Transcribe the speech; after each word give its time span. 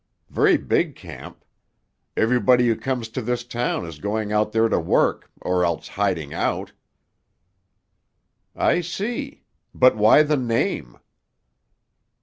Very 0.31 0.57
big 0.57 0.95
camp. 0.95 1.45
Everybody 2.17 2.67
who 2.67 2.75
comes 2.75 3.07
to 3.09 3.21
this 3.21 3.43
town 3.43 3.85
is 3.85 3.99
going 3.99 4.31
out 4.31 4.51
there 4.51 4.67
to 4.67 4.79
work, 4.79 5.29
or 5.41 5.63
else 5.63 5.89
hiding 5.89 6.33
out." 6.33 6.71
"I 8.55 8.81
see. 8.81 9.43
But 9.75 9.95
why 9.95 10.23
the 10.23 10.37
name?" 10.37 10.97